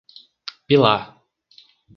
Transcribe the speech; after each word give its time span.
Pilar 0.67 1.13